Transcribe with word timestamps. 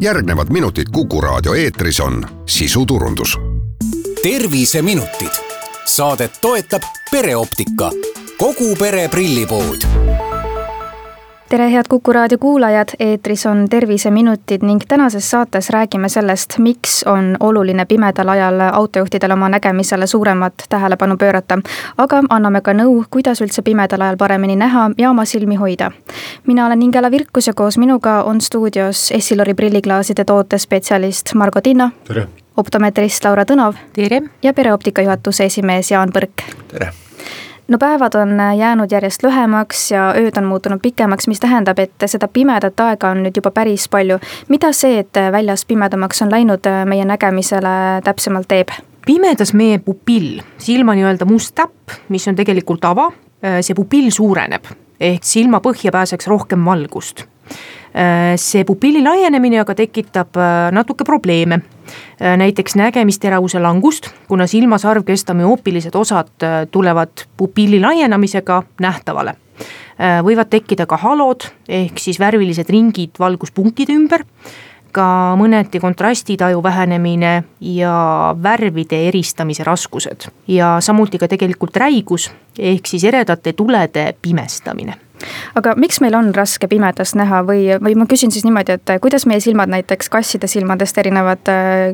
järgnevad 0.00 0.50
minutid 0.50 0.86
Kuku 0.92 1.20
raadio 1.20 1.54
eetris 1.54 2.00
on 2.00 2.26
sisuturundus. 2.46 3.38
terviseminutid, 4.22 5.32
saadet 5.84 6.32
toetab 6.40 6.82
pereoptika, 7.10 7.90
kogu 8.38 8.76
pere 8.76 9.08
prillipood 9.08 9.80
tere, 11.50 11.72
head 11.72 11.84
Kuku 11.88 12.12
raadio 12.12 12.38
kuulajad, 12.38 12.88
eetris 12.98 13.46
on 13.46 13.66
Terviseminutid 13.70 14.62
ning 14.62 14.80
tänases 14.88 15.30
saates 15.30 15.70
räägime 15.70 16.08
sellest, 16.08 16.58
miks 16.58 17.02
on 17.06 17.36
oluline 17.40 17.84
pimedal 17.84 18.28
ajal 18.28 18.60
autojuhtidel 18.72 19.30
oma 19.30 19.48
nägemisele 19.48 20.06
suuremat 20.06 20.54
tähelepanu 20.68 21.16
pöörata. 21.16 21.58
aga 21.98 22.22
anname 22.28 22.60
ka 22.60 22.72
nõu, 22.72 23.04
kuidas 23.10 23.42
üldse 23.42 23.62
pimedal 23.62 24.00
ajal 24.00 24.16
paremini 24.16 24.56
näha 24.56 24.90
ja 24.98 25.10
oma 25.10 25.24
silmi 25.24 25.54
hoida. 25.54 25.90
mina 26.46 26.66
olen 26.66 26.82
Ingela 26.82 27.10
Virkus 27.10 27.46
ja 27.46 27.52
koos 27.54 27.78
minuga 27.78 28.22
on 28.22 28.40
stuudios 28.40 29.12
Essilori 29.12 29.54
prilliklaaside 29.54 30.24
tootespetsialist 30.24 31.34
Margo 31.34 31.60
Tinno. 31.60 31.90
tere! 32.04 32.28
optometrist 32.56 33.24
Laura 33.24 33.44
Tõnov. 33.44 33.74
tere! 33.92 34.22
ja 34.42 34.54
pereoptika 34.54 35.02
juhatuse 35.02 35.44
esimees 35.44 35.90
Jaan 35.90 36.10
Põrk. 36.12 36.46
tere! 36.68 36.92
No 37.70 37.78
päevad 37.78 38.14
on 38.18 38.34
jäänud 38.58 38.92
järjest 38.92 39.22
lühemaks 39.22 39.90
ja 39.94 40.10
ööd 40.18 40.36
on 40.38 40.44
muutunud 40.50 40.82
pikemaks, 40.82 41.28
mis 41.30 41.40
tähendab, 41.40 41.78
et 41.78 42.06
seda 42.06 42.28
pimedat 42.28 42.80
aega 42.80 43.14
on 43.14 43.22
nüüd 43.24 43.38
juba 43.38 43.50
päris 43.54 43.88
palju. 43.88 44.18
mida 44.48 44.72
see, 44.76 44.98
et 44.98 45.22
väljas 45.32 45.64
pimedamaks 45.64 46.22
on 46.22 46.30
läinud, 46.30 46.70
meie 46.84 47.04
nägemisele 47.04 48.02
täpsemalt 48.04 48.48
teeb? 48.48 48.74
pimedas 49.06 49.54
meie 49.54 49.78
pupill, 49.78 50.42
silma 50.58 50.94
nii-öelda 50.94 51.24
must 51.24 51.54
täpp, 51.54 51.98
mis 52.08 52.28
on 52.28 52.36
tegelikult 52.36 52.84
ava, 52.84 53.10
see 53.60 53.74
pupill 53.74 54.10
suureneb 54.10 54.66
ehk 55.00 55.24
silma 55.24 55.62
põhja 55.64 55.92
pääseks 55.94 56.26
rohkem 56.28 56.64
valgust 56.64 57.24
Äh, 57.24 57.39
see 58.36 58.64
pupilli 58.64 59.02
laienemine 59.02 59.58
aga 59.60 59.74
tekitab 59.74 60.36
äh, 60.38 60.70
natuke 60.72 61.04
probleeme. 61.04 61.60
Äh, 62.22 62.36
näiteks 62.38 62.76
nägemisteravuse 62.78 63.58
langust, 63.58 64.10
kuna 64.28 64.46
silmasarvkesta 64.46 65.34
müoopilised 65.34 65.94
osad 65.94 66.30
tulevad 66.70 67.26
pupilli 67.36 67.80
laienemisega 67.80 68.62
nähtavale. 68.80 69.34
võivad 70.00 70.48
tekkida 70.48 70.86
ka 70.88 70.96
halod 70.96 71.44
ehk 71.68 71.98
siis 72.00 72.16
värvilised 72.20 72.70
ringid 72.72 73.18
valguspunktide 73.20 73.92
ümber 73.92 74.22
ka 74.96 75.36
mõneti 75.36 75.76
kontrastitaju 75.80 76.62
vähenemine 76.62 77.32
ja 77.60 78.34
värvide 78.42 79.02
eristamise 79.08 79.64
raskused 79.64 80.30
ja 80.48 80.78
samuti 80.80 81.20
ka 81.20 81.28
tegelikult 81.28 81.76
räigus 81.76 82.30
ehk 82.58 82.88
siis 82.88 83.04
eredate 83.04 83.52
tulede 83.52 84.14
pimestamine 84.22 84.96
aga 85.58 85.74
miks 85.80 86.00
meil 86.04 86.16
on 86.18 86.32
raske 86.36 86.68
pimedas 86.70 87.14
näha 87.18 87.42
või, 87.46 87.66
või 87.82 87.96
ma 87.98 88.06
küsin 88.10 88.32
siis 88.34 88.46
niimoodi, 88.46 88.78
et 88.78 88.94
kuidas 89.02 89.26
meie 89.30 89.42
silmad 89.42 89.72
näiteks 89.72 90.10
kasside 90.12 90.50
silmadest 90.50 90.98
erinevad, 90.98 91.50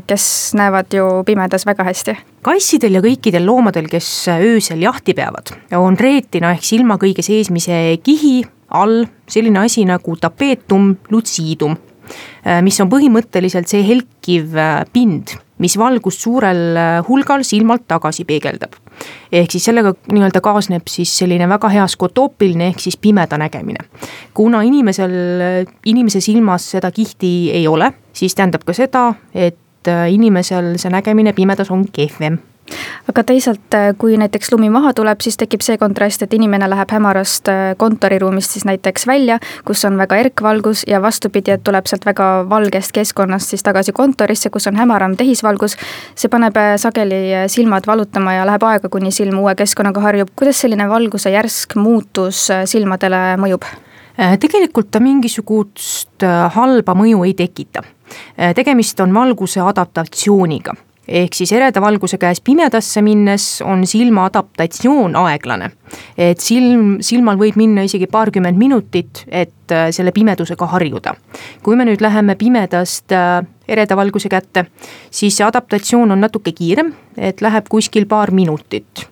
kes 0.07 0.27
näevad 0.59 0.93
ju 0.95 1.07
pimedas 1.27 1.67
väga 1.69 1.87
hästi? 1.87 2.17
kassidel 2.47 2.99
ja 2.99 3.03
kõikidel 3.03 3.43
loomadel, 3.47 3.89
kes 3.91 4.09
öösel 4.37 4.85
jahti 4.85 5.17
peavad, 5.19 5.51
on 5.75 5.97
reetina 5.99 6.53
ehk 6.55 6.63
silma 6.67 6.95
kõige 7.03 7.25
seesmise 7.27 7.99
kihi 8.07 8.45
all 8.71 9.05
selline 9.31 9.65
asi 9.65 9.85
nagu 9.87 10.17
tapeetum 10.21 10.93
lucidum, 11.11 11.77
mis 12.63 12.81
on 12.81 12.91
põhimõtteliselt 12.93 13.69
see 13.71 13.83
helkiv 13.87 14.55
pind 14.93 15.35
mis 15.59 15.77
valgust 15.79 16.25
suurel 16.25 16.77
äh, 16.77 16.99
hulgal 17.09 17.45
silmalt 17.45 17.87
tagasi 17.89 18.25
peegeldab. 18.29 18.77
ehk 19.33 19.53
siis 19.53 19.65
sellega 19.69 19.93
nii-öelda 20.13 20.41
kaasneb 20.41 20.89
siis 20.89 21.13
selline 21.19 21.49
väga 21.49 21.69
hea 21.69 21.85
skotoopiline 21.89 22.71
ehk 22.73 22.81
siis 22.81 22.97
pimeda 22.97 23.39
nägemine. 23.39 23.85
kuna 24.35 24.63
inimesel, 24.63 25.13
inimese 25.85 26.21
silmas 26.21 26.71
seda 26.71 26.91
kihti 26.91 27.51
ei 27.53 27.69
ole, 27.69 27.93
siis 28.13 28.35
tähendab 28.35 28.65
ka 28.65 28.73
seda, 28.73 29.15
et 29.35 29.89
äh, 29.89 30.13
inimesel 30.13 30.77
see 30.77 30.93
nägemine 30.93 31.33
pimedas 31.33 31.71
on 31.71 31.87
kehvem 31.93 32.39
aga 33.09 33.23
teisalt, 33.25 33.75
äh, 33.75 33.93
kui 33.99 34.17
näiteks 34.19 34.51
lumi 34.53 34.69
maha 34.71 34.93
tuleb, 34.97 35.21
siis 35.23 35.39
tekib 35.41 35.63
see 35.65 35.79
kontrast, 35.79 36.23
et 36.23 36.35
inimene 36.35 36.69
läheb 36.71 36.91
hämarast 36.91 37.51
äh, 37.53 37.63
kontoriruumist 37.79 38.57
siis 38.57 38.67
näiteks 38.69 39.07
välja, 39.07 39.39
kus 39.65 39.85
on 39.89 39.99
väga 39.99 40.19
erkvalgus 40.25 40.85
ja 40.89 41.01
vastupidi, 41.03 41.55
et 41.55 41.65
tuleb 41.65 41.87
sealt 41.87 42.07
väga 42.07 42.29
valgest 42.51 42.93
keskkonnast 42.97 43.55
siis 43.55 43.63
tagasi 43.67 43.95
kontorisse, 43.97 44.51
kus 44.51 44.67
on 44.67 44.77
hämaram 44.77 45.17
tehisvalgus. 45.17 45.77
see 46.15 46.31
paneb 46.33 46.57
äh, 46.57 46.75
sageli 46.81 47.49
silmad 47.53 47.87
valutama 47.87 48.35
ja 48.35 48.47
läheb 48.47 48.63
aega, 48.63 48.89
kuni 48.89 49.11
silm 49.11 49.39
uue 49.39 49.55
keskkonnaga 49.55 50.01
harjub. 50.01 50.31
kuidas 50.37 50.61
selline 50.61 50.89
valguse 50.89 51.31
järsk 51.31 51.77
muutus 51.77 52.49
silmadele 52.65 53.37
mõjub? 53.41 53.65
tegelikult 54.17 54.89
ta 54.91 55.01
mingisugust 55.01 56.25
halba 56.55 56.95
mõju 56.97 57.25
ei 57.27 57.35
tekita. 57.35 57.83
tegemist 58.57 59.01
on 59.01 59.15
valguse 59.15 59.61
adaptatsiooniga 59.61 60.73
ehk 61.09 61.35
siis 61.35 61.53
ereda 61.55 61.81
valguse 61.81 62.19
käes 62.19 62.41
pimedasse 62.45 63.03
minnes 63.03 63.63
on 63.65 63.87
silma 63.87 64.27
adaptatsioon 64.31 65.17
aeglane. 65.17 65.71
et 66.19 66.41
silm, 66.41 66.99
silmal 67.01 67.39
võib 67.39 67.57
minna 67.57 67.85
isegi 67.87 68.07
paarkümmend 68.11 68.59
minutit, 68.59 69.25
et 69.29 69.73
äh, 69.73 69.89
selle 69.91 70.13
pimedusega 70.13 70.67
harjuda. 70.67 71.15
kui 71.63 71.77
me 71.77 71.85
nüüd 71.85 72.01
läheme 72.01 72.35
pimedast 72.35 73.13
äh, 73.13 73.43
ereda 73.69 73.97
valguse 73.97 74.29
kätte, 74.29 74.67
siis 75.11 75.37
see 75.37 75.47
adaptatsioon 75.47 76.11
on 76.11 76.21
natuke 76.21 76.53
kiirem, 76.53 76.95
et 77.17 77.41
läheb 77.41 77.69
kuskil 77.69 78.07
paar 78.07 78.31
minutit 78.31 79.07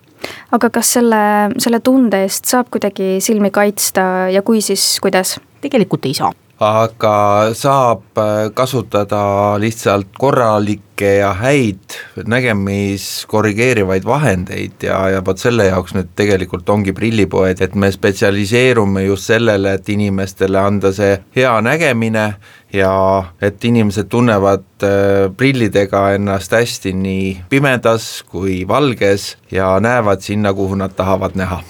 aga 0.52 0.70
kas 0.70 0.94
selle, 0.96 1.24
selle 1.60 1.80
tunde 1.84 2.22
eest 2.24 2.48
saab 2.48 2.70
kuidagi 2.72 3.18
silmi 3.24 3.50
kaitsta 3.50 4.30
ja 4.32 4.42
kui, 4.42 4.62
siis 4.64 4.98
kuidas? 5.02 5.38
tegelikult 5.64 6.04
ei 6.04 6.14
saa 6.14 6.32
aga 6.64 7.52
saab 7.56 8.18
äh, 8.18 8.48
kasutada 8.54 9.56
lihtsalt 9.60 10.12
korralikke 10.18 11.10
ja 11.18 11.32
häid 11.36 11.96
nägemis 12.30 13.26
korrigeerivaid 13.28 14.06
vahendeid 14.06 14.86
ja, 14.86 15.00
ja 15.12 15.22
vot 15.26 15.42
selle 15.42 15.66
jaoks 15.68 15.96
nüüd 15.96 16.12
tegelikult 16.16 16.68
ongi 16.70 16.94
prillipoed, 16.96 17.60
et 17.60 17.74
me 17.74 17.90
spetsialiseerume 17.92 19.04
just 19.08 19.30
sellele, 19.32 19.76
et 19.78 19.88
inimestele 19.92 20.60
anda 20.60 20.92
see 20.94 21.18
hea 21.36 21.54
nägemine 21.66 22.26
ja 22.74 22.94
et 23.42 23.64
inimesed 23.64 24.08
tunnevad 24.12 24.66
äh, 24.86 25.28
prillidega 25.36 26.06
ennast 26.16 26.56
hästi 26.56 26.94
nii 26.96 27.28
pimedas 27.50 28.24
kui 28.30 28.62
valges 28.68 29.34
ja 29.52 29.76
näevad 29.80 30.24
sinna, 30.24 30.54
kuhu 30.54 30.78
nad 30.80 30.96
tahavad 30.96 31.36
näha 31.38 31.62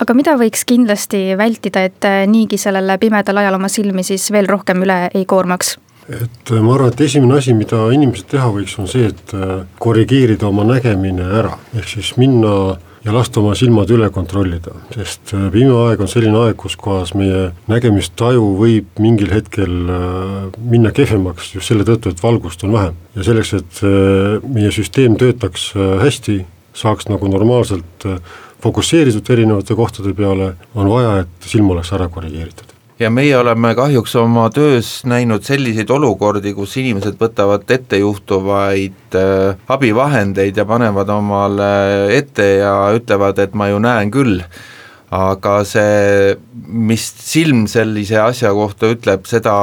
aga 0.00 0.16
mida 0.16 0.36
võiks 0.40 0.64
kindlasti 0.68 1.22
vältida, 1.38 1.84
et 1.88 2.08
äh, 2.08 2.24
niigi 2.30 2.58
sellele 2.60 2.98
pimedal 3.00 3.42
ajal 3.42 3.60
oma 3.60 3.70
silmi 3.72 4.04
siis 4.06 4.30
veel 4.32 4.48
rohkem 4.50 4.84
üle 4.86 5.06
ei 5.14 5.26
koormaks? 5.28 5.76
et 6.10 6.50
äh, 6.50 6.60
ma 6.60 6.74
arvan, 6.74 6.92
et 6.92 7.06
esimene 7.06 7.38
asi, 7.38 7.54
mida 7.54 7.86
inimesed 7.94 8.30
teha 8.32 8.50
võiks, 8.52 8.76
on 8.82 8.88
see, 8.90 9.10
et 9.12 9.34
äh, 9.36 9.58
korrigeerida 9.82 10.48
oma 10.48 10.66
nägemine 10.66 11.26
ära, 11.40 11.56
ehk 11.76 11.90
siis 11.92 12.14
minna 12.18 12.76
ja 13.04 13.14
lasta 13.14 13.40
oma 13.40 13.54
silmad 13.56 13.88
üle 13.94 14.10
kontrollida, 14.12 14.74
sest 14.92 15.30
pime 15.54 15.72
aeg 15.86 16.02
on 16.04 16.10
selline 16.10 16.36
aeg, 16.42 16.56
kus 16.60 16.74
kohas 16.76 17.14
meie 17.16 17.46
nägemistaju 17.70 18.42
võib 18.58 19.00
mingil 19.00 19.32
hetkel 19.32 19.72
minna 20.58 20.92
kehvemaks 20.92 21.54
just 21.54 21.70
selle 21.70 21.86
tõttu, 21.88 22.12
et 22.12 22.20
valgust 22.20 22.66
on 22.68 22.74
vähem. 22.76 22.98
ja 23.16 23.24
selleks, 23.30 23.54
et 23.56 23.80
meie 24.44 24.74
süsteem 24.74 25.16
töötaks 25.16 25.70
hästi, 26.02 26.42
saaks 26.74 27.08
nagu 27.10 27.28
normaalselt 27.28 28.06
fokusseeritud 28.62 29.30
erinevate 29.32 29.74
kohtade 29.74 30.12
peale, 30.16 30.52
on 30.74 30.90
vaja, 30.90 31.22
et 31.24 31.48
silm 31.48 31.70
oleks 31.74 31.92
ära 31.96 32.08
korrigeeritud. 32.12 32.76
Ja 33.00 33.08
meie 33.08 33.32
oleme 33.38 33.70
kahjuks 33.72 34.12
oma 34.20 34.50
töös 34.52 34.90
näinud 35.08 35.46
selliseid 35.46 35.88
olukordi, 35.90 36.52
kus 36.52 36.74
inimesed 36.82 37.16
võtavad 37.20 37.64
ettejuhtuvaid 37.72 39.16
äh, 39.16 39.62
abivahendeid 39.72 40.60
ja 40.60 40.66
panevad 40.68 41.08
omale 41.14 41.70
ette 42.12 42.50
ja 42.58 42.74
ütlevad, 42.92 43.40
et 43.40 43.56
ma 43.56 43.70
ju 43.70 43.80
näen 43.80 44.12
küll 44.12 44.42
aga 45.10 45.56
see, 45.66 46.36
mis 46.70 47.02
silm 47.18 47.64
sellise 47.70 48.20
asja 48.22 48.52
kohta 48.54 48.92
ütleb, 48.94 49.26
seda 49.26 49.54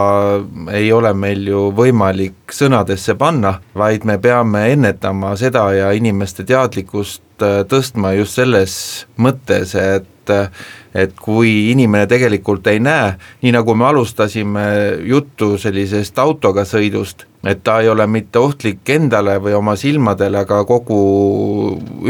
ei 0.75 0.91
ole 0.91 1.13
meil 1.16 1.47
ju 1.47 1.69
võimalik 1.75 2.52
sõnadesse 2.52 3.16
panna, 3.20 3.58
vaid 3.78 4.03
me 4.08 4.17
peame 4.20 4.66
ennetama 4.73 5.35
seda 5.40 5.70
ja 5.76 5.94
inimeste 5.96 6.44
teadlikkust 6.47 7.47
äh, 7.47 7.64
tõstma 7.70 8.14
just 8.17 8.40
selles 8.40 8.78
mõttes, 9.17 9.76
et 9.79 10.14
et 10.28 11.14
kui 11.16 11.70
inimene 11.72 12.03
tegelikult 12.09 12.66
ei 12.67 12.82
näe, 12.84 13.14
nii 13.40 13.53
nagu 13.55 13.76
me 13.79 13.85
alustasime 13.88 14.66
juttu 15.08 15.53
sellisest 15.55 16.20
autoga 16.20 16.66
sõidust, 16.67 17.23
et 17.47 17.64
ta 17.64 17.78
ei 17.79 17.88
ole 17.88 18.03
mitte 18.11 18.41
ohtlik 18.43 18.90
endale 18.91 19.38
või 19.40 19.55
oma 19.55 19.78
silmadele, 19.79 20.43
aga 20.43 20.66
kogu 20.67 21.00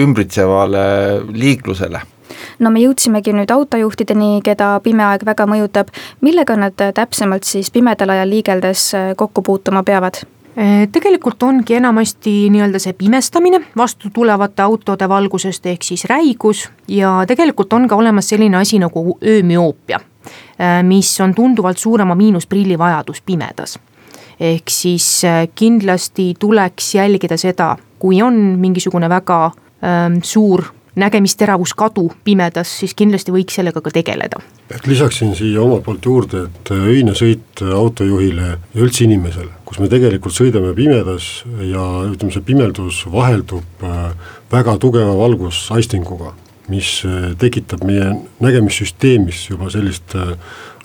ümbritsevale 0.01 0.87
liiklusele 1.29 2.01
no 2.59 2.71
me 2.73 2.81
jõudsimegi 2.81 3.33
nüüd 3.35 3.51
autojuhtideni, 3.53 4.41
keda 4.45 4.77
pime 4.83 5.05
aeg 5.05 5.25
väga 5.25 5.47
mõjutab. 5.49 5.91
millega 6.21 6.55
nad 6.55 6.73
täpsemalt 6.93 7.43
siis 7.43 7.71
pimedal 7.71 8.09
ajal 8.09 8.29
liigeldes 8.29 8.93
äh, 8.95 9.13
kokku 9.15 9.41
puutuma 9.41 9.83
peavad? 9.83 10.21
Äh, 10.57 10.87
tegelikult 10.91 11.43
ongi 11.43 11.77
enamasti 11.77 12.49
nii-öelda 12.49 12.79
see 12.79 12.93
pimestamine 12.93 13.61
vastu 13.77 14.09
tulevate 14.13 14.61
autode 14.61 15.09
valgusest 15.09 15.65
ehk 15.65 15.83
siis 15.83 16.05
räigus 16.05 16.69
ja 16.87 17.23
tegelikult 17.27 17.73
on 17.73 17.87
ka 17.87 17.95
olemas 17.95 18.29
selline 18.29 18.57
asi 18.57 18.79
nagu 18.79 19.17
öömüoopia, 19.23 19.99
äh, 20.61 20.83
mis 20.83 21.19
on 21.21 21.35
tunduvalt 21.35 21.77
suurema 21.77 22.15
miinusprilli 22.15 22.77
vajadus 22.77 23.21
pimedas 23.21 23.77
ehk 24.39 24.69
siis 24.69 25.23
kindlasti 25.55 26.33
tuleks 26.39 26.95
jälgida 26.95 27.37
seda, 27.37 27.75
kui 27.99 28.21
on 28.21 28.35
mingisugune 28.61 29.09
väga 29.09 29.39
ähm, 29.81 30.19
suur 30.21 30.63
nägemisteravus-kadu 30.97 32.07
pimedas, 32.25 32.71
siis 32.79 32.95
kindlasti 32.97 33.33
võiks 33.33 33.57
sellega 33.59 33.81
ka 33.81 33.93
tegeleda. 33.93 34.41
lisaksin 34.85 35.35
siia 35.35 35.61
omalt 35.61 35.83
poolt 35.85 36.05
juurde, 36.05 36.47
et 36.47 36.71
öine 36.71 37.13
sõit 37.17 37.61
autojuhile 37.61 38.47
ja 38.49 38.81
üldse 38.81 39.05
inimesele, 39.05 39.51
kus 39.65 39.79
me 39.79 39.89
tegelikult 39.91 40.33
sõidame 40.33 40.73
pimedas 40.77 41.29
ja 41.61 41.85
ütleme, 42.07 42.33
see 42.33 42.45
pimedus 42.45 43.03
vaheldub 43.11 43.85
äh, 43.85 44.09
väga 44.51 44.77
tugeva 44.81 45.13
valgusaistinguga, 45.17 46.33
mis 46.73 47.03
äh, 47.05 47.31
tekitab 47.37 47.85
meie 47.87 48.09
nägemissüsteemis 48.43 49.47
juba 49.51 49.69
sellist 49.73 50.17
äh, 50.17 50.33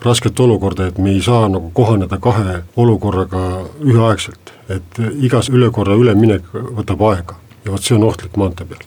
rasket 0.05 0.39
olukorda, 0.39 0.91
et 0.91 0.97
me 1.01 1.15
ei 1.15 1.21
saa 1.25 1.47
nagu 1.49 1.71
kohaneda 1.73 2.19
kahe 2.21 2.61
olukorraga 2.75 3.43
üheaegselt, 3.81 4.53
et 4.69 5.03
igas 5.25 5.49
ülekorra 5.49 5.97
üleminek 5.97 6.53
võtab 6.53 7.07
aega 7.09 7.39
ja 7.65 7.71
vot 7.71 7.83
see 7.83 7.95
on 7.95 8.09
ohtlik 8.09 8.35
maantee 8.37 8.67
peal 8.67 8.83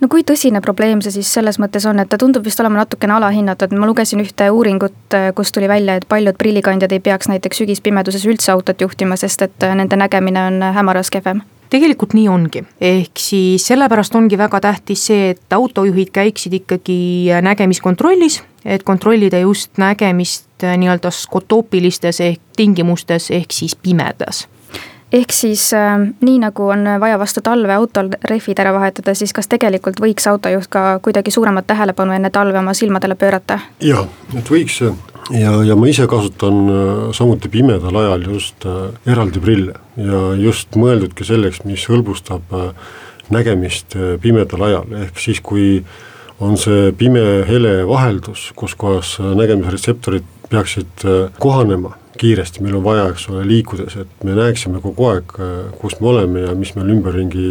no 0.00 0.08
kui 0.08 0.24
tõsine 0.26 0.60
probleem 0.64 1.02
see 1.04 1.14
siis 1.18 1.30
selles 1.38 1.58
mõttes 1.62 1.86
on, 1.88 2.00
et 2.02 2.08
ta 2.10 2.18
tundub 2.20 2.44
vist 2.44 2.60
olema 2.60 2.82
natukene 2.82 3.16
alahinnatud, 3.18 3.74
ma 3.78 3.88
lugesin 3.88 4.22
ühte 4.24 4.50
uuringut, 4.50 5.18
kus 5.34 5.52
tuli 5.52 5.68
välja, 5.68 5.98
et 5.98 6.08
paljud 6.08 6.38
prillikandjad 6.38 6.92
ei 6.92 7.04
peaks 7.04 7.30
näiteks 7.32 7.62
sügispimeduses 7.62 8.26
üldse 8.28 8.52
autot 8.54 8.80
juhtima, 8.80 9.16
sest 9.16 9.46
et 9.48 9.70
nende 9.74 9.96
nägemine 9.96 10.48
on 10.50 10.66
hämaras 10.74 11.12
kehvem. 11.14 11.42
Tegelikult 11.68 12.14
nii 12.16 12.28
ongi, 12.32 12.62
ehk 12.80 13.20
siis 13.20 13.66
sellepärast 13.68 14.14
ongi 14.16 14.38
väga 14.40 14.60
tähtis 14.64 15.02
see, 15.10 15.34
et 15.34 15.52
autojuhid 15.52 16.08
käiksid 16.14 16.54
ikkagi 16.62 17.00
nägemiskontrollis, 17.44 18.40
et 18.64 18.86
kontrollida 18.88 19.42
just 19.44 19.76
nägemist 19.76 20.64
nii-öelda 20.64 21.12
skotoopilistes 21.12 22.22
ehk 22.24 22.40
tingimustes 22.56 23.28
ehk 23.36 23.52
siis 23.52 23.76
pimedas 23.76 24.46
ehk 25.12 25.32
siis 25.32 25.70
äh, 25.76 25.96
nii, 26.20 26.38
nagu 26.42 26.70
on 26.72 26.84
vaja 27.00 27.18
vastu 27.18 27.40
talve 27.44 27.74
autol 27.74 28.10
rehvid 28.30 28.58
ära 28.60 28.72
vahetada, 28.76 29.14
siis 29.14 29.32
kas 29.32 29.48
tegelikult 29.48 30.00
võiks 30.00 30.26
autojuht 30.30 30.68
ka 30.70 30.98
kuidagi 31.02 31.30
suuremat 31.34 31.66
tähelepanu 31.66 32.16
enne 32.16 32.30
talve 32.30 32.58
oma 32.58 32.74
silmadele 32.74 33.14
pöörata? 33.14 33.60
jaa, 33.80 34.06
et 34.36 34.50
võiks 34.50 34.82
ja, 35.34 35.52
ja 35.64 35.76
ma 35.76 35.88
ise 35.90 36.06
kasutan 36.10 36.60
äh, 36.72 37.02
samuti 37.16 37.50
pimedal 37.52 37.96
ajal 38.02 38.26
just 38.32 38.66
äh, 38.66 38.88
eraldi 39.10 39.42
prille 39.42 39.76
ja 39.98 40.22
just 40.38 40.78
mõeldudki 40.78 41.26
selleks, 41.26 41.64
mis 41.68 41.84
hõlbustab 41.90 42.54
äh, 42.54 42.70
nägemist 43.34 43.92
pimedal 44.22 44.62
ajal, 44.64 44.92
ehk 45.04 45.18
siis 45.20 45.42
kui 45.44 45.82
on 46.40 46.54
see 46.56 46.94
pime-hele 46.96 47.82
vaheldus, 47.84 48.46
kus 48.56 48.72
kohas 48.78 49.18
nägemisretseptorid 49.20 50.24
peaksid 50.50 51.06
äh, 51.06 51.24
kohanema 51.40 51.96
kiiresti, 52.18 52.62
meil 52.64 52.74
on 52.78 52.82
vaja, 52.82 53.04
eks 53.12 53.28
ole, 53.30 53.44
liikudes, 53.46 53.94
et 54.02 54.24
me 54.26 54.34
näeksime 54.34 54.80
kogu 54.82 55.06
aeg, 55.06 55.36
kus 55.78 55.94
me 56.00 56.08
oleme 56.10 56.42
ja 56.48 56.54
mis 56.58 56.72
meil 56.74 56.90
ümberringi 56.96 57.44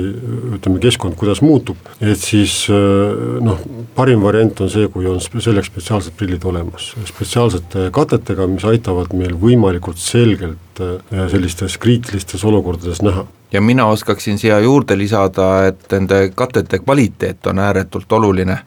ütleme, 0.57 0.81
keskkond, 0.83 1.15
kuidas 1.19 1.39
muutub. 1.39 1.79
et 2.01 2.19
siis 2.19 2.65
noh, 2.69 3.61
parim 3.95 4.25
variant 4.25 4.59
on 4.65 4.71
see, 4.73 4.89
kui 4.91 5.07
on 5.07 5.21
selleks 5.23 5.71
spetsiaalsed 5.71 6.17
prillid 6.19 6.43
olemas, 6.51 6.91
spetsiaalsete 7.07 7.87
katetega, 7.95 8.49
mis 8.51 8.67
aitavad 8.67 9.15
meil 9.15 9.39
võimalikult 9.39 10.03
selgelt 10.03 10.83
sellistes 11.31 11.79
kriitilistes 11.81 12.43
olukordades 12.45 13.01
näha. 13.01 13.23
Ja 13.51 13.61
mina 13.63 13.87
oskaksin 13.87 14.37
siia 14.37 14.59
juurde 14.59 14.97
lisada, 14.99 15.67
et 15.71 15.87
nende 15.91 16.27
katete 16.35 16.81
kvaliteet 16.83 17.47
on 17.47 17.63
ääretult 17.63 18.11
oluline 18.11 18.59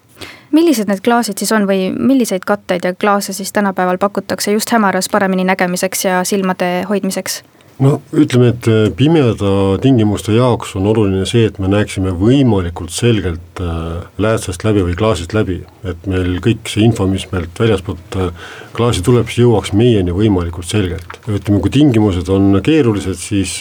millised 0.53 0.91
need 0.91 1.03
klaasid 1.05 1.39
siis 1.39 1.53
on 1.53 1.69
või 1.69 1.91
milliseid 1.95 2.45
katteid 2.47 2.85
ja 2.85 2.95
klaase 2.95 3.33
siis 3.37 3.53
tänapäeval 3.53 3.99
pakutakse 3.99 4.53
just 4.53 4.71
hämaras 4.71 5.09
paremini 5.09 5.45
nägemiseks 5.45 6.05
ja 6.05 6.25
silmade 6.25 6.85
hoidmiseks? 6.89 7.43
no 7.81 7.97
ütleme, 8.13 8.51
et 8.53 8.69
äh, 8.69 8.89
pimeda 8.97 9.79
tingimuste 9.83 10.35
jaoks 10.37 10.75
on 10.79 10.89
oluline 10.91 11.25
see, 11.29 11.47
et 11.49 11.59
me 11.63 11.71
näeksime 11.73 12.13
võimalikult 12.17 12.93
selgelt 12.95 13.63
äh, 13.63 14.03
läätsest 14.21 14.65
läbi 14.67 14.85
või 14.85 14.97
klaasist 14.99 15.35
läbi. 15.37 15.61
et 15.85 16.09
meil 16.11 16.39
kõik 16.45 16.69
see 16.69 16.85
info, 16.85 17.07
mis 17.09 17.27
meilt 17.33 17.57
väljaspoolt 17.61 18.19
äh, 18.21 18.51
klaasi 18.77 19.05
tuleb, 19.07 19.29
siis 19.31 19.47
jõuaks 19.47 19.73
meieni 19.77 20.13
võimalikult 20.17 20.69
selgelt. 20.69 21.21
ütleme, 21.27 21.61
kui 21.61 21.73
tingimused 21.73 22.29
on 22.29 22.61
keerulised, 22.65 23.19
siis, 23.21 23.61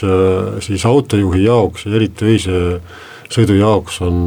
siis 0.66 0.86
autojuhi 0.86 1.46
jaoks 1.46 1.88
ja 1.88 1.96
eriti 1.96 2.34
öise 2.34 2.60
sõidu 3.30 3.60
jaoks 3.60 4.00
on 4.06 4.20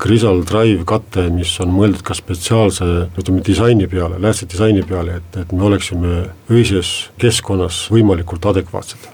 Grisal 0.00 0.42
äh, 0.42 0.46
Drive 0.50 0.84
kate, 0.88 1.28
mis 1.32 1.54
on 1.64 1.72
mõeldud 1.74 2.04
ka 2.04 2.16
spetsiaalse 2.16 2.88
ütleme 3.16 3.44
disaini 3.44 3.88
peale, 3.90 4.20
läätse 4.22 4.48
disaini 4.50 4.84
peale, 4.86 5.20
et, 5.22 5.40
et 5.44 5.52
me 5.56 5.66
oleksime 5.70 6.28
öises 6.52 6.94
keskkonnas 7.20 7.86
võimalikult 7.94 8.46
adekvaatsed 8.52 9.10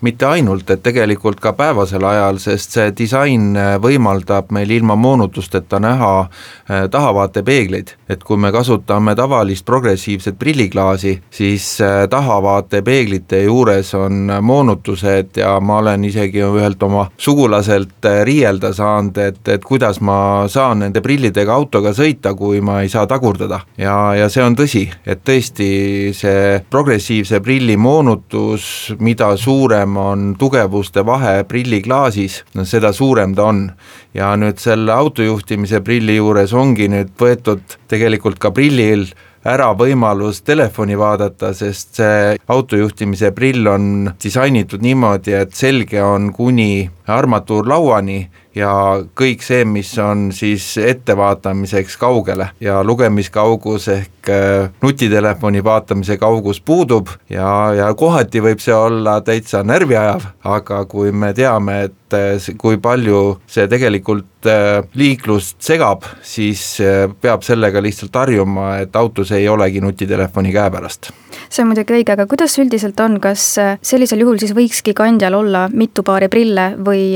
mitte 0.00 0.26
ainult, 0.26 0.70
et 0.70 0.82
tegelikult 0.82 1.40
ka 1.42 1.52
päevasel 1.58 2.04
ajal, 2.06 2.38
sest 2.42 2.76
see 2.76 2.92
disain 2.96 3.50
äh, 3.58 3.74
võimaldab 3.82 4.52
meil 4.54 4.70
ilma 4.70 4.94
moonutusteta 4.96 5.80
näha 5.82 6.12
äh, 6.22 6.86
tahavaatepeegleid. 6.90 7.94
et 8.08 8.22
kui 8.24 8.36
me 8.40 8.52
kasutame 8.52 9.14
tavalist 9.14 9.64
progressiivset 9.66 10.38
prilliklaasi, 10.38 11.18
siis 11.30 11.80
äh, 11.80 12.06
tahavaatepeeglite 12.10 13.42
juures 13.42 13.94
on 13.94 14.32
moonutused 14.42 15.36
ja 15.36 15.58
ma 15.60 15.78
olen 15.78 16.04
isegi 16.04 16.42
ühelt 16.46 16.82
oma 16.82 17.08
sugulaselt 17.16 18.06
riielda 18.24 18.72
saanud, 18.72 19.18
et, 19.18 19.42
et 19.48 19.64
kuidas 19.64 20.00
ma 20.00 20.46
saan 20.48 20.84
nende 20.84 21.02
prillidega 21.02 21.54
autoga 21.54 21.92
sõita, 21.92 22.34
kui 22.38 22.60
ma 22.60 22.80
ei 22.82 22.88
saa 22.88 23.06
tagurdada. 23.06 23.60
ja, 23.78 24.14
ja 24.14 24.28
see 24.28 24.44
on 24.44 24.56
tõsi, 24.56 24.86
et 25.06 25.24
tõesti 25.26 25.68
see 26.14 26.62
progressiivse 26.70 27.40
prilli 27.40 27.76
moonutus, 27.76 28.94
mida 28.98 29.34
suurem 29.36 29.87
suurem 29.88 29.96
on 29.96 30.36
tugevuste 30.38 31.04
vahe 31.06 31.44
prilliklaasis, 31.44 32.44
no 32.54 32.64
seda 32.64 32.92
suurem 32.92 33.34
ta 33.34 33.44
on. 33.44 33.72
ja 34.14 34.36
nüüd 34.36 34.58
selle 34.58 34.92
autojuhtimise 34.92 35.80
prilli 35.80 36.16
juures 36.16 36.52
ongi 36.52 36.88
nüüd 36.88 37.10
võetud 37.20 37.60
tegelikult 37.88 38.38
ka 38.38 38.50
prillil 38.50 39.06
ära 39.44 39.72
võimalus 39.74 40.42
telefoni 40.42 40.96
vaadata, 40.98 41.52
sest 41.54 42.00
see 42.00 42.36
autojuhtimise 42.48 43.30
prill 43.32 43.66
on 43.66 44.10
disainitud 44.22 44.82
niimoodi, 44.82 45.32
et 45.32 45.54
selge 45.54 46.02
on 46.02 46.32
kuni 46.32 46.90
armatuurlauani 47.06 48.28
ja 48.56 48.70
kõik 49.18 49.42
see, 49.44 49.64
mis 49.68 49.90
on 50.02 50.28
siis 50.34 50.64
ettevaatamiseks 50.80 51.96
kaugele 52.00 52.50
ja 52.60 52.80
lugemiskaugus 52.86 53.88
ehk 53.92 54.30
äh, 54.32 54.70
nutitelefoni 54.82 55.62
vaatamise 55.64 56.18
kaugus 56.20 56.60
puudub 56.60 57.12
ja, 57.30 57.50
ja 57.76 57.92
kohati 57.94 58.42
võib 58.44 58.62
see 58.64 58.74
olla 58.74 59.18
täitsa 59.24 59.62
närviajav, 59.66 60.26
aga 60.48 60.84
kui 60.90 61.12
me 61.12 61.32
teame, 61.36 61.80
et 61.88 62.16
äh, 62.16 62.50
kui 62.58 62.80
palju 62.82 63.38
see 63.46 63.68
tegelikult 63.68 64.48
äh, 64.48 64.80
liiklust 64.98 65.60
segab, 65.62 66.06
siis 66.22 66.80
peab 67.20 67.44
sellega 67.46 67.82
lihtsalt 67.84 68.16
harjuma, 68.16 68.78
et 68.82 68.96
autos 68.96 69.32
ei 69.36 69.48
olegi 69.48 69.84
nutitelefoni 69.84 70.54
käepärast 70.54 71.12
see 71.48 71.62
on 71.62 71.70
muidugi 71.70 71.94
õige, 71.96 72.12
aga 72.12 72.26
kuidas 72.28 72.58
üldiselt 72.60 72.98
on, 73.00 73.14
kas 73.22 73.42
sellisel 73.56 74.20
juhul 74.20 74.36
siis 74.40 74.52
võikski 74.56 74.92
kandjal 74.96 75.36
olla 75.38 75.62
mitu 75.72 76.02
paari 76.04 76.28
prille 76.28 76.66
või, 76.84 77.14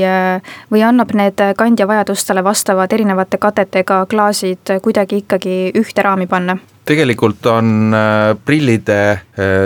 või 0.73 0.81
annab 0.85 1.13
need 1.17 1.22
need 1.23 1.43
kandja 1.57 1.87
vajadustele 1.87 2.43
vastavad 2.43 2.93
erinevate 2.93 3.39
katetega 3.41 4.03
klaasid 4.09 4.77
kuidagi 4.83 5.23
ikkagi 5.23 5.57
ühte 5.79 6.05
raami 6.05 6.27
panna? 6.27 6.57
tegelikult 6.85 7.45
on 7.47 7.95
äh, 7.95 8.35
prillide 8.45 8.99
äh, 9.11 9.21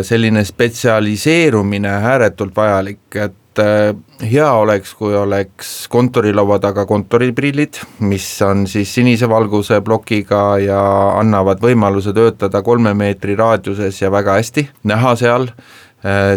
selline 0.05 0.43
spetsialiseerumine 0.45 1.89
ääretult 2.11 2.53
vajalik, 2.55 3.15
et 3.15 3.61
äh, 3.61 3.95
hea 4.21 4.51
oleks, 4.53 4.93
kui 4.97 5.15
oleks 5.17 5.71
kontorilaua 5.89 6.59
taga 6.61 6.85
kontoriprillid, 6.85 7.81
mis 8.05 8.27
on 8.45 8.67
siis 8.69 8.93
sinise 8.99 9.29
valguse 9.29 9.81
plokiga 9.81 10.43
ja 10.61 10.83
annavad 11.17 11.63
võimaluse 11.63 12.13
töötada 12.13 12.61
kolme 12.61 12.93
meetri 12.93 13.35
raadiuses 13.35 14.01
ja 14.01 14.13
väga 14.13 14.37
hästi 14.37 14.67
näha 14.93 15.15
seal 15.17 15.49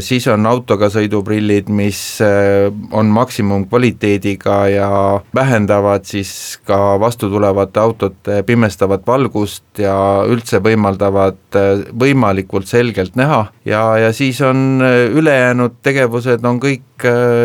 siis 0.01 0.27
on 0.33 0.47
autoga 0.49 0.89
sõiduprillid, 0.93 1.69
mis 1.73 2.01
äh, 2.25 2.71
on 2.97 3.11
maksimumkvaliteediga 3.13 4.57
ja 4.73 4.91
vähendavad 5.37 6.07
siis 6.09 6.59
ka 6.65 6.97
vastutulevate 7.01 7.81
autode 7.81 8.43
pimestavat 8.47 9.07
valgust 9.07 9.83
ja 9.83 9.95
üldse 10.29 10.63
võimaldavad 10.65 11.59
äh, 11.61 11.85
võimalikult 11.93 12.71
selgelt 12.71 13.17
näha. 13.21 13.47
Ja, 13.69 13.85
ja 14.01 14.13
siis 14.17 14.41
on 14.41 14.81
ülejäänud 15.13 15.81
tegevused 15.83 16.45
on 16.45 16.61
kõik 16.61 16.87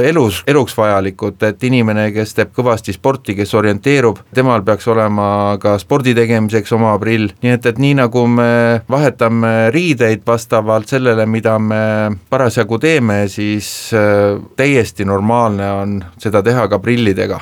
elus, 0.03 0.41
eluks 0.47 0.75
vajalikud, 0.77 1.39
et 1.47 1.63
inimene, 1.63 2.09
kes 2.11 2.33
teeb 2.35 2.51
kõvasti 2.55 2.91
sporti, 2.95 3.35
kes 3.37 3.53
orienteerub, 3.55 4.19
temal 4.35 4.65
peaks 4.67 4.87
olema 4.91 5.27
ka 5.61 5.77
spordi 5.79 6.15
tegemiseks 6.17 6.75
oma 6.75 6.95
prill, 6.99 7.29
nii 7.43 7.55
et, 7.55 7.69
et 7.71 7.79
nii 7.79 7.95
nagu 8.01 8.25
me 8.27 8.49
vahetame 8.91 9.53
riideid 9.75 10.25
vastavalt 10.27 10.91
sellele, 10.91 11.25
mida 11.25 11.55
me 11.59 11.83
parasjagu 12.29 12.79
teeme, 12.79 13.25
siis 13.27 13.91
äh, 13.93 14.39
täiesti 14.55 15.05
normaalne 15.05 15.71
on 15.71 15.99
seda 16.21 16.43
teha 16.43 16.67
ka 16.67 16.79
prillidega. 16.79 17.39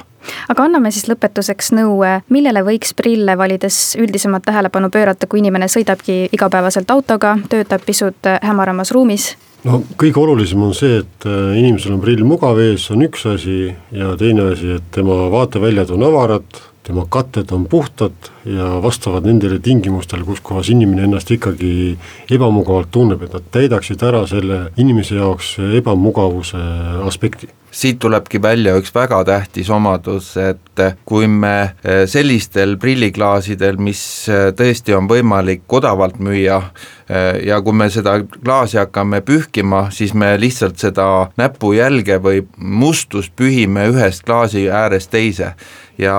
Aga 0.49 0.67
anname 0.67 0.91
siis 0.91 1.09
lõpetuseks 1.11 1.73
nõu, 1.75 1.97
millele 2.31 2.63
võiks 2.63 2.93
prille 2.95 3.35
valides 3.37 3.97
üldisemat 3.99 4.45
tähelepanu 4.47 4.89
pöörata, 4.89 5.27
kui 5.27 5.41
inimene 5.43 5.67
sõidabki 5.67 6.29
igapäevaselt 6.31 6.91
autoga, 6.91 7.35
töötab 7.51 7.83
pisut 7.85 8.31
hämaramas 8.41 8.93
ruumis? 8.95 9.33
No 9.63 9.79
kõige 9.99 10.19
olulisem 10.19 10.63
on 10.65 10.73
see, 10.75 10.99
et 11.03 11.27
äh, 11.27 11.55
inimesel 11.59 11.95
on 11.95 12.03
prill 12.03 12.23
mugav 12.27 12.59
ees, 12.59 12.89
on 12.91 13.05
üks 13.05 13.23
asi 13.31 13.71
ja 13.95 14.11
teine 14.19 14.49
asi, 14.51 14.75
et 14.79 14.89
tema 14.95 15.29
vaateväljad 15.31 15.93
on 15.95 16.03
avarad, 16.09 16.59
tema 16.83 17.05
katted 17.09 17.51
on 17.51 17.65
puhtad 17.65 18.11
ja 18.45 18.81
vastavad 18.83 19.25
nendele 19.25 19.59
tingimustele, 19.59 20.23
kus 20.27 20.41
kohas 20.43 20.69
inimene 20.69 21.07
ennast 21.07 21.31
ikkagi 21.31 21.97
ebamugavalt 22.31 22.91
tunneb, 22.91 23.23
et 23.23 23.33
nad 23.37 23.49
täidaksid 23.55 24.03
ära 24.03 24.25
selle 24.27 24.65
inimese 24.77 25.15
jaoks 25.15 25.55
ebamugavuse 25.79 26.59
aspekti. 27.07 27.47
Siit 27.73 27.97
tulebki 28.03 28.37
välja 28.41 28.75
üks 28.77 28.91
väga 28.93 29.23
tähtis 29.25 29.69
omadus, 29.73 30.35
et 30.37 30.81
kui 31.09 31.25
me 31.27 31.53
eh, 31.81 32.03
sellistel 32.05 32.75
prilliklaasidel, 32.77 33.79
mis 33.81 34.03
eh, 34.29 34.51
tõesti 34.53 34.93
on 34.93 35.07
võimalik 35.09 35.65
odavalt 35.73 36.19
müüa, 36.21 36.59
eh, 37.07 37.39
ja 37.47 37.57
kui 37.65 37.73
me 37.73 37.87
seda 37.89 38.19
klaasi 38.35 38.77
hakkame 38.77 39.23
pühkima, 39.25 39.87
siis 39.89 40.13
me 40.13 40.35
lihtsalt 40.37 40.77
seda 40.83 41.07
näpujälge 41.39 42.19
või 42.21 42.43
mustust 42.57 43.33
pühime 43.39 43.87
ühest 43.89 44.21
klaasi 44.27 44.67
äärest 44.69 45.09
teise 45.15 45.55
ja 45.97 46.15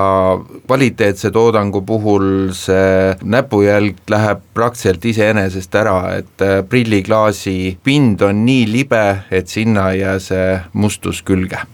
kvaliteetse 0.66 1.30
toodangu 1.30 1.82
puhul 1.82 2.52
see 2.54 3.16
näpujälg 3.22 3.96
läheb 4.10 4.42
praktiliselt 4.54 5.04
iseenesest 5.04 5.74
ära, 5.74 5.98
et 6.18 6.48
prilliklaasi 6.68 7.78
pind 7.84 8.22
on 8.22 8.44
nii 8.46 8.66
libe, 8.72 9.06
et 9.30 9.48
sinna 9.48 9.90
ei 9.90 10.00
jää 10.04 10.18
see 10.18 10.50
mustus 10.72 11.22
külge 11.22 11.64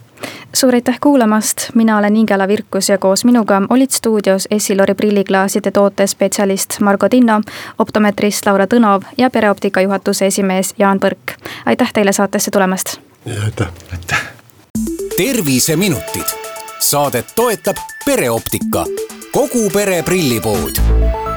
suur 0.55 0.75
aitäh 0.75 0.99
kuulamast, 1.01 1.57
mina 1.75 1.99
olen 1.99 2.17
Ingela 2.17 2.49
Virkus 2.49 2.89
ja 2.89 2.99
koos 2.99 3.25
minuga 3.25 3.63
olid 3.71 3.91
stuudios 3.91 4.49
Essilori 4.51 4.95
prilliklaaside 4.95 5.71
tootespetsialist 5.71 6.81
Margo 6.81 7.09
Tinno, 7.09 7.41
optometrist 7.79 8.47
Laura 8.47 8.67
Tõnov 8.67 9.07
ja 9.19 9.31
pereoptika 9.31 9.81
juhatuse 9.81 10.27
esimees 10.27 10.75
Jaan 10.79 11.01
Põrk. 11.01 11.37
aitäh 11.67 11.93
teile 11.93 12.13
saatesse 12.13 12.51
tulemast! 12.51 12.99
aitäh! 13.45 13.69
aitäh! 13.93 14.23
terviseminutid, 15.17 16.27
saadet 16.91 17.29
toetab 17.37 17.77
pereoptika, 18.05 18.85
kogu 19.33 19.71
pere 19.71 20.03
prillipood 20.03 21.30